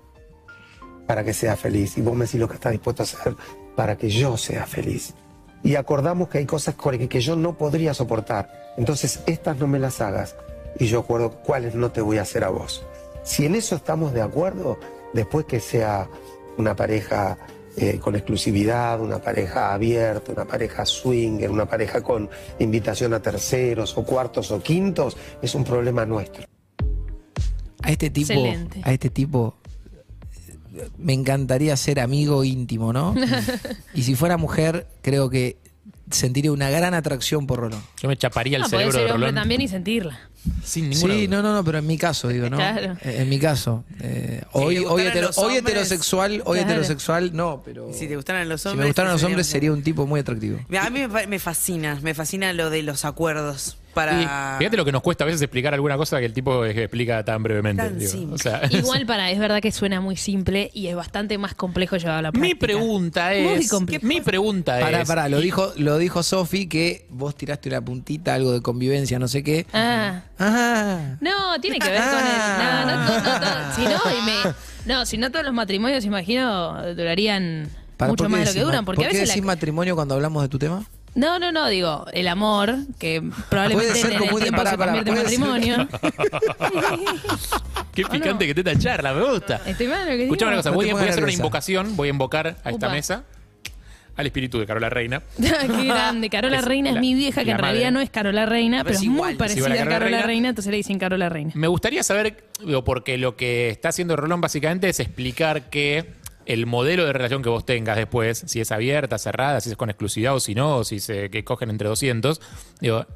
para 1.06 1.24
que 1.24 1.34
sea 1.34 1.56
feliz 1.56 1.98
y 1.98 2.02
vos 2.02 2.14
me 2.14 2.24
decís 2.26 2.40
lo 2.40 2.48
que 2.48 2.54
estás 2.54 2.72
dispuesto 2.72 3.02
a 3.02 3.04
hacer 3.04 3.34
para 3.74 3.96
que 3.96 4.08
yo 4.08 4.36
sea 4.36 4.66
feliz. 4.66 5.14
Y 5.62 5.74
acordamos 5.74 6.28
que 6.28 6.38
hay 6.38 6.46
cosas 6.46 6.74
que 6.76 7.20
yo 7.20 7.36
no 7.36 7.58
podría 7.58 7.92
soportar. 7.94 8.72
Entonces 8.76 9.22
estas 9.26 9.58
no 9.58 9.66
me 9.66 9.78
las 9.78 10.00
hagas 10.00 10.36
y 10.78 10.86
yo 10.86 11.00
acuerdo 11.00 11.42
cuáles 11.42 11.74
no 11.74 11.90
te 11.90 12.00
voy 12.00 12.18
a 12.18 12.22
hacer 12.22 12.44
a 12.44 12.50
vos. 12.50 12.84
Si 13.24 13.44
en 13.44 13.54
eso 13.54 13.76
estamos 13.76 14.12
de 14.12 14.22
acuerdo, 14.22 14.78
después 15.12 15.44
que 15.46 15.60
sea 15.60 16.08
una 16.56 16.76
pareja 16.76 17.38
eh, 17.76 17.98
con 17.98 18.16
exclusividad, 18.16 19.00
una 19.00 19.18
pareja 19.18 19.72
abierta, 19.72 20.32
una 20.32 20.44
pareja 20.44 20.84
swinger, 20.84 21.50
una 21.50 21.66
pareja 21.66 22.02
con 22.02 22.28
invitación 22.58 23.14
a 23.14 23.20
terceros 23.20 23.96
o 23.96 24.04
cuartos 24.04 24.50
o 24.50 24.62
quintos, 24.62 25.16
es 25.40 25.54
un 25.54 25.64
problema 25.64 26.04
nuestro. 26.04 26.44
A 27.82 27.90
este 27.90 28.10
tipo, 28.10 28.32
Excelente. 28.32 28.80
a 28.84 28.92
este 28.92 29.08
tipo 29.08 29.56
eh, 30.74 30.88
me 30.98 31.12
encantaría 31.12 31.76
ser 31.76 32.00
amigo 32.00 32.44
íntimo, 32.44 32.92
¿no? 32.92 33.14
y 33.94 34.02
si 34.02 34.14
fuera 34.14 34.36
mujer, 34.36 34.86
creo 35.00 35.30
que 35.30 35.56
sentiría 36.10 36.52
una 36.52 36.70
gran 36.70 36.94
atracción 36.94 37.46
por 37.46 37.60
Rolón. 37.60 37.82
Yo 38.02 38.08
me 38.08 38.16
chaparía 38.16 38.56
el 38.58 38.64
Ah, 38.64 38.68
cerebro 38.68 38.92
ser 38.92 39.02
de 39.06 39.12
Rolón 39.12 39.34
también 39.34 39.60
y 39.60 39.68
sentirla. 39.68 40.18
sin 40.64 40.88
ninguna 40.90 41.14
Sí, 41.14 41.26
duda. 41.26 41.36
no, 41.36 41.42
no, 41.48 41.54
no, 41.54 41.64
pero 41.64 41.78
en 41.78 41.86
mi 41.86 41.98
caso, 41.98 42.28
digo, 42.28 42.48
¿no? 42.50 42.56
Claro. 42.56 42.96
Eh, 43.02 43.16
En 43.20 43.28
mi 43.28 43.38
caso. 43.38 43.84
eh, 44.00 44.42
hoy, 44.52 44.78
hoy, 44.78 45.02
hetero- 45.02 45.30
hoy 45.36 45.56
heterosexual, 45.56 46.42
hoy 46.44 46.58
Claro. 46.58 46.70
heterosexual, 46.72 47.30
no, 47.34 47.62
pero. 47.64 47.92
Si 47.92 48.06
te 48.08 48.16
gustaran 48.16 48.48
los 48.48 48.62
si 48.62 48.68
hombres. 48.68 48.84
me 48.84 48.88
gustaran 48.90 49.12
los 49.12 49.22
hombres, 49.24 49.46
sería 49.46 49.72
un 49.72 49.82
tipo 49.82 50.06
muy 50.06 50.20
atractivo. 50.20 50.58
A 50.80 50.90
mí 50.90 51.00
me 51.28 51.38
fascina, 51.38 51.98
me 52.02 52.14
fascina 52.14 52.52
lo 52.52 52.70
de 52.70 52.82
los 52.82 53.04
acuerdos 53.04 53.76
Para... 53.94 54.56
fíjate 54.58 54.76
lo 54.76 54.84
que 54.84 54.92
nos 54.92 55.02
cuesta 55.02 55.24
a 55.24 55.26
veces 55.26 55.42
explicar 55.42 55.74
alguna 55.74 55.96
cosa 55.96 56.18
que 56.20 56.26
el 56.26 56.32
tipo 56.32 56.64
explica 56.64 57.24
tan 57.24 57.42
brevemente. 57.42 57.82
Tan 57.82 57.98
digo. 57.98 58.34
O 58.34 58.38
sea, 58.38 58.62
Igual 58.70 59.06
para, 59.06 59.30
es 59.30 59.38
verdad 59.38 59.60
que 59.60 59.72
suena 59.72 60.00
muy 60.00 60.16
simple 60.16 60.70
y 60.74 60.86
es 60.86 60.96
bastante 60.96 61.36
más 61.38 61.54
complejo 61.54 61.96
llevar 61.96 62.18
a 62.18 62.22
la 62.22 62.32
práctica. 62.32 62.54
Mi 62.54 62.54
pregunta 62.54 63.30
Muy 63.40 63.54
es. 63.64 63.70
complejo. 63.70 64.06
Mi 64.06 64.20
pregunta 64.20 64.78
Pará, 64.80 65.02
es. 65.02 65.08
pará, 65.08 65.28
lo 65.28 65.40
y- 65.40 65.44
dijo, 65.44 65.72
lo 65.76 65.98
dijo 65.98 66.22
Sofi 66.22 66.68
que 66.68 67.06
vos 67.10 67.34
tiraste 67.34 67.68
una 67.68 67.80
puntita, 67.84 68.34
algo 68.34 68.52
de 68.52 68.62
convivencia, 68.62 69.18
no 69.18 69.28
sé 69.28 69.42
qué. 69.42 69.66
Ah. 69.72 70.22
Ah. 70.38 71.16
No, 71.20 71.60
tiene 71.60 71.78
que 71.78 71.88
ver 71.90 72.00
con 72.00 72.18
el. 72.18 72.58
No, 72.58 72.86
no, 72.86 72.96
no, 72.96 73.20
no, 73.20 73.40
no. 73.40 73.74
Si 73.74 73.82
no, 73.82 73.90
y 74.18 74.24
me- 74.24 74.54
no, 74.94 75.04
si 75.06 75.18
no 75.18 75.30
todos 75.30 75.44
los 75.44 75.54
matrimonios, 75.54 76.04
imagino, 76.04 76.94
durarían 76.94 77.68
Pará, 77.96 78.12
mucho 78.12 78.24
¿por 78.24 78.30
qué 78.32 78.36
más 78.38 78.40
de 78.40 78.46
lo 78.46 78.52
que 78.54 78.64
duran. 78.64 78.84
Porque 78.84 78.96
¿por 78.96 79.04
a 79.06 79.08
qué 79.10 79.14
veces 79.18 79.28
decís 79.28 79.42
la- 79.42 79.46
matrimonio 79.52 79.94
cuando 79.94 80.14
hablamos 80.14 80.42
de 80.42 80.48
tu 80.48 80.58
tema? 80.58 80.84
No, 81.14 81.38
no, 81.40 81.50
no, 81.50 81.68
digo, 81.68 82.06
el 82.12 82.28
amor, 82.28 82.76
que 82.98 83.22
probablemente 83.48 84.00
en 84.00 84.18
como 84.18 84.24
el 84.30 84.34
un- 84.34 84.40
tiempo 84.42 84.58
pará, 84.58 84.70
se 84.70 84.76
convierte 84.76 85.10
en 85.10 85.16
matrimonio. 85.16 85.88
Qué 87.92 88.04
¿O 88.04 88.08
picante 88.08 88.46
no? 88.46 88.54
que 88.54 88.62
te 88.62 88.70
esta 88.70 88.78
charla, 88.82 89.12
me 89.12 89.22
gusta. 89.24 89.60
Estoy 89.66 89.88
mal 89.88 90.00
lo 90.08 90.12
que 90.12 90.22
Escuchame 90.24 90.50
una 90.52 90.56
cosa, 90.58 90.70
No 90.70 90.76
voy, 90.76 90.88
a- 90.88 90.92
voy 90.92 91.00
pongas 91.00 91.08
a 91.08 91.12
hacer 91.12 91.24
una 91.24 91.32
invocación, 91.32 91.96
voy 91.96 92.08
a 92.08 92.10
invocar 92.10 92.46
a 92.46 92.50
esta 92.70 92.86
Upa. 92.86 92.88
mesa 92.90 93.24
al 94.16 94.26
espíritu 94.26 94.58
de 94.60 94.66
Carola 94.66 94.90
Reina. 94.90 95.22
Qué 95.40 95.84
grande. 95.84 96.28
Carola 96.30 96.58
Es 96.58 96.64
Reina 96.64 96.90
la- 96.90 96.96
es 96.96 97.00
mi 97.00 97.14
vieja, 97.14 97.42
que 97.42 97.50
en 97.52 97.58
realidad 97.58 97.84
madre. 97.86 97.92
no 97.94 98.00
es 98.00 98.10
Carola 98.10 98.46
Reina, 98.46 98.80
Ah, 98.80 98.84
pero 98.84 98.96
es 98.96 99.02
es 99.02 99.08
muy 99.08 99.34
parecida 99.34 99.66
a 99.66 99.76
Carola 99.76 99.98
Reina. 99.98 100.22
Reina, 100.22 100.48
entonces 100.50 100.70
le 100.70 100.76
dicen 100.76 100.98
Carola 100.98 101.28
Reina. 101.28 101.52
Me 101.54 101.66
gustaría 101.68 102.02
saber, 102.02 102.44
digo, 102.64 102.84
porque 102.84 103.18
lo 103.18 103.36
que 103.36 103.70
está 103.70 103.88
haciendo 103.88 104.16
Rolón 104.16 104.40
básicamente 104.40 104.88
es 104.88 105.00
explicar 105.00 105.70
que 105.70 106.12
el 106.46 106.66
modelo 106.66 107.04
de 107.04 107.12
relación 107.12 107.42
que 107.42 107.48
vos 107.48 107.64
tengas 107.64 107.96
después, 107.96 108.44
si 108.46 108.60
es 108.60 108.72
abierta, 108.72 109.18
cerrada, 109.18 109.60
si 109.60 109.70
es 109.70 109.76
con 109.76 109.90
exclusividad 109.90 110.34
o 110.34 110.40
si 110.40 110.54
no, 110.54 110.78
o 110.78 110.84
si 110.84 111.00
se 111.00 111.30
que 111.30 111.44
cogen 111.44 111.70
entre 111.70 111.88
200, 111.88 112.40
digo, 112.80 113.06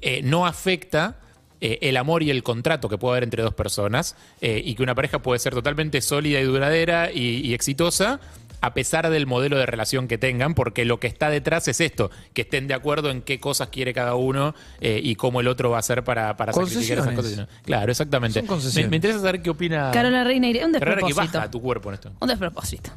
eh, 0.00 0.20
no 0.22 0.46
afecta 0.46 1.20
eh, 1.60 1.78
el 1.82 1.96
amor 1.96 2.22
y 2.22 2.30
el 2.30 2.42
contrato 2.42 2.88
que 2.88 2.98
puede 2.98 3.14
haber 3.14 3.24
entre 3.24 3.42
dos 3.42 3.54
personas 3.54 4.16
eh, 4.40 4.62
y 4.64 4.74
que 4.74 4.82
una 4.82 4.94
pareja 4.94 5.20
puede 5.20 5.40
ser 5.40 5.54
totalmente 5.54 6.00
sólida 6.00 6.40
y 6.40 6.44
duradera 6.44 7.10
y, 7.10 7.40
y 7.44 7.54
exitosa 7.54 8.20
a 8.60 8.74
pesar 8.74 9.08
del 9.10 9.26
modelo 9.26 9.56
de 9.58 9.66
relación 9.66 10.08
que 10.08 10.18
tengan, 10.18 10.54
porque 10.54 10.84
lo 10.84 10.98
que 11.00 11.06
está 11.06 11.30
detrás 11.30 11.68
es 11.68 11.80
esto, 11.80 12.10
que 12.32 12.42
estén 12.42 12.66
de 12.68 12.74
acuerdo 12.74 13.10
en 13.10 13.22
qué 13.22 13.38
cosas 13.40 13.68
quiere 13.68 13.92
cada 13.94 14.14
uno 14.14 14.54
eh, 14.80 15.00
y 15.02 15.14
cómo 15.14 15.40
el 15.40 15.48
otro 15.48 15.70
va 15.70 15.76
a 15.76 15.80
hacer 15.80 16.04
para, 16.04 16.36
para 16.36 16.52
sacrificar 16.52 16.98
esas 16.98 17.14
Concesiones. 17.14 17.46
cosas. 17.46 17.62
Claro, 17.64 17.90
exactamente. 17.90 18.44
Son 18.46 18.60
Me, 18.74 18.88
me 18.88 18.96
interesa 18.96 19.20
saber 19.20 19.42
qué 19.42 19.50
opina 19.50 19.90
Carola 19.92 20.24
Reina 20.24 20.48
iría. 20.48 20.66
Un 20.66 20.74
raro 20.74 20.84
que 20.84 21.06
despropósito. 21.06 21.38
baja 21.38 21.50
tu 21.50 21.60
cuerpo 21.60 21.88
en 21.90 21.94
esto. 21.94 22.12
Un 22.20 22.28
despropósito. 22.28 22.90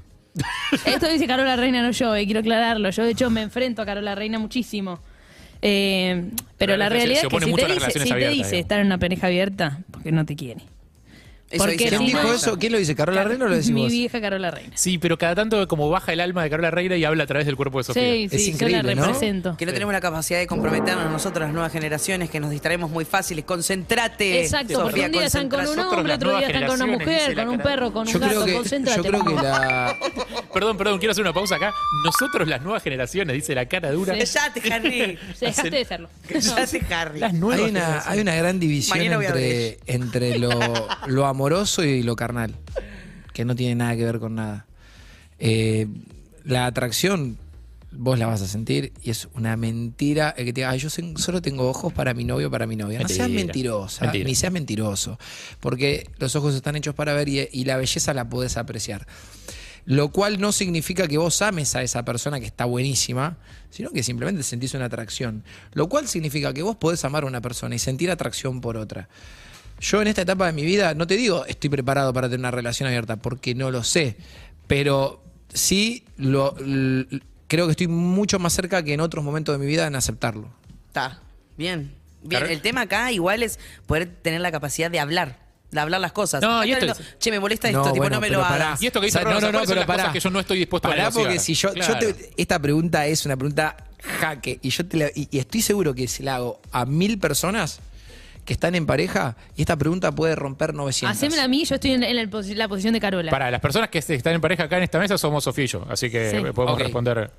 Esto 0.86 1.10
dice 1.10 1.28
Carola 1.28 1.56
Reina, 1.58 1.82
no 1.82 1.92
yo, 1.92 2.16
y 2.18 2.26
quiero 2.26 2.40
aclararlo. 2.40 2.90
Yo, 2.90 3.04
de 3.04 3.12
hecho, 3.12 3.30
me 3.30 3.42
enfrento 3.42 3.82
a 3.82 3.86
Carola 3.86 4.16
Reina 4.16 4.40
muchísimo. 4.40 5.00
Eh, 5.62 6.30
pero 6.32 6.42
Pero 6.58 6.78
la 6.78 6.90
realidad 6.90 7.22
se 7.22 7.28
es 7.28 7.34
que 7.34 7.40
si 7.46 7.54
te 7.54 7.66
dice, 7.68 7.92
si 8.00 8.10
te 8.10 8.30
dice 8.30 8.60
estar 8.60 8.80
en 8.80 8.88
una 8.88 8.98
pareja 8.98 9.28
abierta, 9.28 9.80
porque 9.92 10.12
no 10.12 10.26
te 10.26 10.36
quiere. 10.36 10.62
Eso 11.52 11.64
Porque 11.66 11.92
la 11.92 11.98
¿Quién 11.98 12.06
dijo 12.06 12.24
no- 12.24 12.34
eso? 12.34 12.58
¿Quién 12.58 12.72
lo 12.72 12.78
dice? 12.78 12.96
¿Carola 12.96 13.24
Reina 13.26 13.46
o 13.46 13.48
lo 13.50 13.56
decís 13.56 13.72
Mi 13.72 13.82
vos? 13.84 13.92
vieja 13.92 14.22
Carola 14.22 14.52
Reina. 14.52 14.72
Sí, 14.76 14.98
pero 14.98 15.18
cada 15.18 15.36
tanto 15.36 15.68
como 15.68 15.90
baja 15.90 16.14
el 16.14 16.20
alma 16.22 16.44
de 16.44 16.50
Carola 16.50 16.72
Reina 16.72 16.96
y 16.96 17.04
habla 17.04 17.24
a 17.26 17.28
través 17.28 17.46
del 17.46 17.56
cuerpo 17.58 17.80
de 17.80 17.84
Sofía. 17.84 18.04
Sí, 18.04 18.30
Es 18.32 18.42
sí, 18.44 18.48
yo 18.52 18.54
increíble, 18.54 18.84
la 18.84 18.96
¿no? 18.96 19.06
represento. 19.08 19.58
Que 19.58 19.66
no 19.66 19.74
tenemos 19.74 19.94
la 19.94 20.00
capacidad 20.02 20.40
de 20.40 20.48
comprometernos 20.48 21.12
nosotros, 21.12 21.44
las 21.46 21.54
nuevas 21.54 21.72
generaciones, 21.72 22.30
que 22.30 22.40
nos 22.40 22.52
distraemos 22.52 22.90
muy 22.90 23.04
fáciles. 23.06 23.44
Concentrate. 23.46 24.42
Exacto, 24.42 24.74
Sofía, 24.74 24.84
porque 24.84 25.06
un 25.06 25.12
día 25.12 25.26
están 25.26 25.50
con 25.50 25.68
un 25.68 25.80
hombre, 25.80 26.14
otro 26.14 26.38
día 26.38 26.48
están 26.48 26.66
con 26.68 26.76
una 26.82 26.86
mujer, 26.98 27.36
la 27.36 27.46
con 27.46 27.54
un 27.56 27.60
perro, 27.62 27.92
con 27.92 28.08
un 28.08 28.14
Yo 28.14 28.20
gato. 28.20 28.46
que, 28.46 28.54
Concéntrate. 28.54 28.98
yo 29.04 29.10
creo 29.10 29.26
que 29.26 29.34
la, 29.36 29.98
Perdón, 30.54 30.78
perdón, 30.78 31.00
quiero 31.00 31.12
hacer 31.12 31.24
una 31.24 31.34
pausa 31.34 31.56
acá. 31.56 31.74
Nosotros, 32.06 32.48
las 32.48 32.62
nuevas 32.62 32.82
generaciones, 32.84 33.34
dice 33.36 33.56
la 33.56 33.66
cara 33.68 33.92
dura. 33.92 34.14
Sí. 34.16 34.20
Cállate, 34.34 34.62
Harry. 34.74 35.18
Dejaste 35.40 35.70
de 35.70 35.86
serlo. 35.86 36.10
Cállate, 36.28 36.82
Harry. 36.94 37.20
Las 37.20 37.34
nuevas 37.34 37.60
hay 37.60 37.70
una, 37.72 37.80
generaciones. 37.82 38.08
hay 38.08 38.20
una 38.22 38.36
gran 38.36 38.60
división 38.60 39.00
entre 39.88 40.40
lo, 40.40 40.50
lo 41.08 41.26
amoroso 41.26 41.41
y 41.84 42.04
lo 42.04 42.16
carnal, 42.16 42.56
que 43.34 43.46
no 43.46 43.56
tiene 43.56 43.76
nada 43.76 43.96
que 43.96 44.06
ver 44.06 44.20
con 44.20 44.36
nada. 44.36 44.66
Eh, 45.40 45.88
la 46.44 46.66
atracción, 46.66 47.38
vos 47.92 48.18
la 48.18 48.28
vas 48.28 48.42
a 48.42 48.48
sentir 48.48 48.94
y 49.04 49.10
es 49.10 49.28
una 49.34 49.58
mentira 49.58 50.34
el 50.38 50.46
que 50.46 50.54
te 50.54 50.62
diga, 50.62 50.70
"Ay, 50.70 50.80
yo 50.80 50.90
solo 50.90 51.42
tengo 51.42 51.68
ojos 51.70 51.92
para 51.94 52.14
mi 52.14 52.24
novio 52.24 52.48
o 52.48 52.52
para 52.52 52.66
mi 52.68 52.76
novia. 52.76 53.00
No 53.00 53.08
seas 53.08 53.30
mentirosa, 53.30 54.06
Mentira. 54.06 54.26
ni 54.26 54.36
seas 54.36 54.54
mentiroso, 54.54 55.20
porque 55.60 56.10
los 56.18 56.36
ojos 56.36 56.56
están 56.56 56.76
hechos 56.76 56.96
para 56.96 57.14
ver 57.14 57.28
y, 57.28 57.48
y 57.52 57.66
la 57.66 57.78
belleza 57.78 58.14
la 58.14 58.30
podés 58.30 58.58
apreciar. 58.58 59.08
Lo 59.86 60.10
cual 60.10 60.40
no 60.40 60.52
significa 60.52 61.08
que 61.08 61.18
vos 61.18 61.42
ames 61.42 61.76
a 61.76 61.82
esa 61.82 62.06
persona 62.06 62.40
que 62.40 62.46
está 62.46 62.66
buenísima, 62.66 63.38
sino 63.72 63.90
que 63.90 64.04
simplemente 64.04 64.44
sentís 64.44 64.76
una 64.76 64.86
atracción. 64.86 65.44
Lo 65.74 65.90
cual 65.90 66.08
significa 66.08 66.54
que 66.54 66.62
vos 66.62 66.76
podés 66.76 67.04
amar 67.04 67.24
a 67.24 67.26
una 67.26 67.42
persona 67.42 67.74
y 67.74 67.80
sentir 67.80 68.12
atracción 68.12 68.62
por 68.62 68.78
otra. 68.78 69.10
Yo 69.82 70.02
en 70.02 70.08
esta 70.08 70.22
etapa 70.22 70.46
de 70.46 70.54
mi 70.54 70.64
vida, 70.64 70.94
no 70.94 71.08
te 71.08 71.18
digo 71.18 71.46
estoy 71.46 71.70
preparado 71.70 72.14
para 72.14 72.28
tener 72.28 72.40
una 72.40 72.52
relación 72.52 72.88
abierta, 72.88 73.16
porque 73.18 73.56
no 73.56 73.72
lo 73.72 73.84
sé, 73.84 74.16
pero 74.68 75.24
sí 75.54 76.06
lo, 76.18 76.56
l- 76.60 77.08
creo 77.48 77.66
que 77.66 77.72
estoy 77.72 77.88
mucho 77.88 78.40
más 78.40 78.54
cerca 78.54 78.84
que 78.84 78.94
en 78.94 79.02
otros 79.02 79.24
momentos 79.26 79.54
de 79.54 79.60
mi 79.60 79.66
vida 79.66 79.88
en 79.88 79.96
aceptarlo. 79.96 80.50
Está. 80.88 81.20
Bien. 81.58 81.94
Bien. 82.22 82.30
Claro. 82.30 82.46
El 82.48 82.62
tema 82.62 82.82
acá 82.82 83.12
igual 83.12 83.42
es 83.44 83.60
poder 83.88 84.08
tener 84.22 84.42
la 84.42 84.52
capacidad 84.52 84.92
de 84.92 85.00
hablar. 85.00 85.40
De 85.72 85.80
hablar 85.80 86.00
las 86.02 86.12
cosas. 86.12 86.42
No, 86.42 86.60
Acá 86.60 86.68
y 86.68 86.72
esto 86.74 86.86
no- 86.86 86.92
es- 86.92 87.18
Che, 87.18 87.32
me 87.32 87.40
molesta 87.40 87.68
esto, 87.70 87.80
No, 87.80 87.86
tipo, 87.86 87.98
bueno, 87.98 88.18
no 88.18 88.22
me 88.22 88.28
pero 88.28 88.42
lo 88.42 88.48
pará. 88.48 88.68
hagas. 88.68 88.82
Y 88.84 88.88
esto 88.88 89.00
que 89.00 89.06
dice 89.08 89.18
O 89.18 89.22
sea, 89.22 89.32
Rosa, 89.32 89.40
no, 89.48 89.48
no, 89.48 89.52
¿cuáles 89.54 89.68
son 89.70 89.74
pero 89.76 89.80
las 89.80 89.88
cosas 89.88 90.02
pará. 90.04 90.14
que 90.14 90.20
yo 90.20 90.30
no 90.30 90.40
estoy 90.40 90.58
dispuesto 90.60 90.88
a 90.88 90.92
Pará, 90.92 91.04
negociar? 91.04 91.26
porque 91.26 91.40
si 91.40 91.54
yo, 91.56 91.70
yo 91.74 91.84
Claro. 91.86 92.00
te- 92.14 92.32
esta 92.38 92.60
pregunta 92.60 93.08
es 93.08 93.26
una 93.26 93.38
pregunta 93.38 93.78
jaque 94.20 94.60
y 94.62 94.70
yo 94.70 94.86
te 94.86 94.98
la- 94.98 95.12
y, 95.16 95.28
y 95.32 95.40
estoy 95.40 95.62
seguro 95.62 95.96
que 95.96 96.08
si 96.08 96.22
la 96.24 96.36
hago 96.36 96.62
a 96.72 96.86
mil 96.86 97.18
personas 97.20 97.80
que 98.52 98.54
están 98.54 98.76
en 98.76 98.86
pareja 98.86 99.38
y 99.56 99.62
esta 99.62 99.78
pregunta 99.78 100.12
puede 100.12 100.36
romper 100.36 100.74
900. 100.74 101.16
Hacémela 101.18 101.46
a 101.46 101.48
mí, 101.48 101.64
yo 101.64 101.76
estoy 101.76 101.92
en, 101.92 102.04
en 102.04 102.18
el 102.18 102.30
posi- 102.30 102.54
la 102.54 102.68
posición 102.68 102.94
de 102.94 103.00
Carola. 103.00 103.32
Para 103.32 103.50
las 103.50 103.62
personas 103.62 103.88
que 103.90 104.00
están 104.00 104.34
en 104.34 104.42
pareja 104.42 104.64
acá 104.64 104.76
en 104.76 104.84
esta 104.84 105.00
mesa 105.00 105.18
somos 105.18 105.42
Sofía 105.46 105.64
y 105.64 105.68
yo, 105.68 105.86
así 105.90 106.10
que 106.12 106.32
Sí. 106.32 106.52
podemos 106.54 106.78
responder 106.78 107.32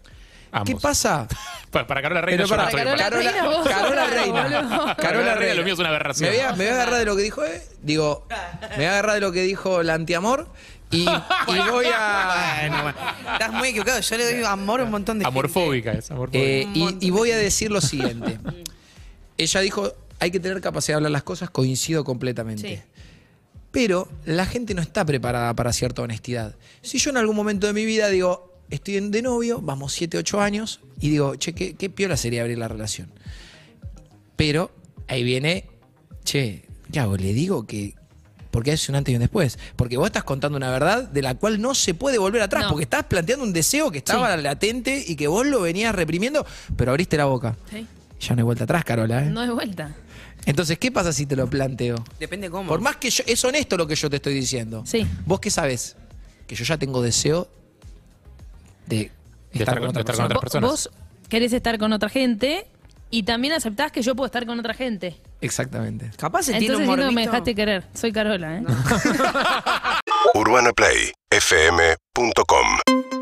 ambos. 0.52 0.75
¿Qué 0.75 0.81
pasa? 0.81 1.28
Pa- 1.71 1.87
Para 1.87 2.00
Carola 2.00 2.23
Reina 2.23 2.45
yo 2.45 2.49
para 2.49 2.71
Carola. 2.71 3.11
Reina, 3.11 3.45
vos 3.45 3.69
Carola 3.69 4.07
Reina. 4.07 4.97
Carola 4.97 5.54
lo 5.54 5.64
mío 5.64 5.75
es 5.75 5.78
una 5.81 5.90
aberración. 5.90 6.31
Me 6.31 6.37
voy, 6.37 6.45
a, 6.47 6.52
me 6.52 6.57
voy 6.64 6.66
a 6.69 6.75
agarrar 6.76 6.99
de 6.99 7.04
lo 7.04 7.14
que 7.16 7.23
dijo, 7.23 7.45
eh, 7.45 7.62
digo, 7.83 8.26
me 8.71 8.76
voy 8.76 8.85
a 8.87 8.90
agarrar 8.92 9.14
de 9.16 9.21
lo 9.21 9.33
que 9.33 9.42
dijo 9.42 9.83
la 9.83 9.92
antiamor 9.92 10.47
y, 10.90 11.02
y 11.02 11.07
voy 11.71 11.87
a. 11.95 12.57
Bueno, 12.71 12.83
bueno. 12.85 12.99
Estás 13.35 13.52
muy 13.52 13.69
equivocado. 13.69 14.00
Yo 14.00 14.16
le 14.16 14.35
doy 14.35 14.45
amor 14.45 14.81
a 14.81 14.85
un 14.85 14.90
montón 14.90 15.19
de 15.19 15.26
gente. 15.26 15.38
Amorfóbica 15.38 15.92
es, 15.92 16.11
amorfóbica. 16.11 16.42
Eh, 16.42 16.66
y, 16.73 16.97
y 17.07 17.11
voy 17.11 17.33
a 17.33 17.37
decir 17.37 17.71
lo 17.71 17.83
siguiente. 17.83 18.38
Ella 19.38 19.61
dijo, 19.61 19.92
hay 20.23 20.31
que 20.31 20.38
tener 20.38 20.61
capacidad 20.61 20.95
de 20.95 20.97
hablar 20.99 21.11
las 21.11 21.25
cosas, 21.25 21.50
coincido 21.50 22.05
completamente. 22.05 22.76
Sí. 22.76 22.83
Pero 23.73 24.09
la 24.25 24.47
gente 24.47 24.73
no 24.73 24.81
está 24.81 25.05
preparada 25.05 25.52
para 25.55 25.73
cierta 25.73 26.00
honestidad. 26.02 26.55
Si 26.81 26.99
yo 26.99 27.11
en 27.11 27.17
algún 27.17 27.35
momento 27.35 27.67
de 27.67 27.73
mi 27.73 27.85
vida 27.85 28.09
digo, 28.09 28.55
estoy 28.71 29.00
de 29.00 29.21
novio, 29.21 29.61
vamos 29.61 29.93
7, 29.95 30.19
8 30.19 30.41
años, 30.41 30.79
y 31.00 31.11
digo, 31.11 31.35
che, 31.35 31.55
qué, 31.55 31.75
qué 31.75 31.91
piola 31.91 32.17
sería 32.17 32.43
abrir 32.43 32.57
la 32.57 32.69
relación. 32.69 33.11
Pero 34.37 34.71
ahí 35.09 35.25
viene, 35.25 35.69
che, 36.23 36.67
¿qué 36.93 37.00
hago? 37.00 37.17
Le 37.17 37.33
digo 37.33 37.67
que. 37.67 37.97
Porque 38.52 38.73
es 38.73 38.88
un 38.88 38.95
antes 38.95 39.11
y 39.11 39.17
un 39.17 39.23
después. 39.23 39.59
Porque 39.75 39.97
vos 39.97 40.07
estás 40.07 40.23
contando 40.23 40.57
una 40.57 40.71
verdad 40.71 41.02
de 41.02 41.23
la 41.23 41.35
cual 41.35 41.61
no 41.61 41.75
se 41.75 41.95
puede 41.95 42.19
volver 42.19 42.43
atrás. 42.43 42.64
No. 42.64 42.69
Porque 42.69 42.85
estás 42.85 43.07
planteando 43.07 43.45
un 43.45 43.52
deseo 43.52 43.91
que 43.91 43.99
estaba 43.99 44.37
latente 44.37 45.02
y 45.05 45.17
que 45.17 45.26
vos 45.26 45.45
lo 45.45 45.62
venías 45.62 45.93
reprimiendo, 45.93 46.47
pero 46.76 46.93
abriste 46.93 47.17
la 47.17 47.25
boca. 47.25 47.57
Sí. 47.73 47.88
Ya 48.21 48.37
no 48.37 48.41
hay 48.41 48.45
vuelta 48.45 48.64
atrás, 48.64 48.85
Carola. 48.85 49.25
¿eh? 49.25 49.31
No 49.31 49.41
de 49.41 49.50
vuelta. 49.50 49.97
Entonces, 50.47 50.79
¿qué 50.79 50.91
pasa 50.91 51.12
si 51.12 51.26
te 51.26 51.37
lo 51.37 51.47
planteo? 51.49 52.02
Depende 52.19 52.50
cómo. 52.50 52.69
Por 52.69 52.81
más 52.81 52.97
que 52.97 53.11
yo, 53.11 53.23
es 53.26 53.45
honesto 53.45 53.76
lo 53.76 53.87
que 53.87 53.95
yo 53.95 54.09
te 54.11 54.17
estoy 54.17 54.35
diciendo. 54.35 54.83
Sí. 54.87 55.07
¿Vos 55.26 55.38
qué 55.41 55.50
sabes? 55.50 55.95
Que 56.47 56.55
yo 56.57 56.64
ya 56.64 56.76
tengo 56.79 57.00
deseo 57.02 57.49
de 58.87 59.11
estar, 59.52 59.61
estar 59.61 59.75
con 59.79 59.87
con- 59.87 59.91
otra 59.91 60.02
de 60.02 60.12
estar 60.12 60.17
con 60.17 60.19
persona. 60.26 60.26
otra 60.26 60.35
Vos, 60.37 60.43
personas. 60.43 60.71
vos 60.71 60.91
querés 61.29 61.52
estar 61.52 61.79
con 61.79 61.93
otra 61.93 62.09
gente 62.09 62.67
y 63.11 63.23
también 63.25 63.52
aceptás 63.55 63.93
que 63.93 64.02
yo 64.02 64.14
puedo 64.17 64.26
estar 64.26 64.45
con 64.47 64.59
otra 64.59 64.75
gente. 64.75 65.17
Exactamente. 65.41 66.11
Capaz 66.17 66.43
se 66.45 66.52
tiene 66.52 66.67
Entonces 66.67 66.88
un 66.88 66.95
sí, 66.97 67.00
no 67.05 67.12
me 67.12 67.23
dejaste 67.26 67.55
querer. 67.55 67.85
Soy 67.95 68.12
Carola, 68.12 68.59
¿eh? 68.59 68.64
UrbanaPlayFM.com 70.35 73.22